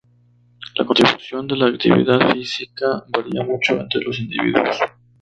[0.77, 4.79] La contribución de la actividad física varía mucho entre los individuos.